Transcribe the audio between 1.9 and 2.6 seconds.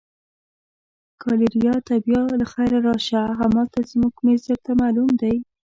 بیا له